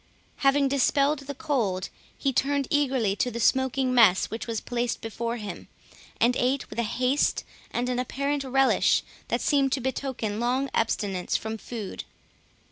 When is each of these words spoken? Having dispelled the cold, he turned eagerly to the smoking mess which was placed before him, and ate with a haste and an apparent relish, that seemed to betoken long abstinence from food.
Having 0.37 0.69
dispelled 0.69 1.19
the 1.19 1.35
cold, 1.35 1.89
he 2.17 2.33
turned 2.33 2.65
eagerly 2.71 3.15
to 3.17 3.29
the 3.29 3.39
smoking 3.39 3.93
mess 3.93 4.31
which 4.31 4.47
was 4.47 4.59
placed 4.59 4.99
before 4.99 5.37
him, 5.37 5.67
and 6.19 6.35
ate 6.37 6.67
with 6.71 6.79
a 6.79 6.93
haste 6.97 7.43
and 7.69 7.87
an 7.87 7.99
apparent 7.99 8.43
relish, 8.43 9.03
that 9.27 9.41
seemed 9.41 9.71
to 9.73 9.79
betoken 9.79 10.39
long 10.39 10.71
abstinence 10.73 11.37
from 11.37 11.55
food. 11.55 12.03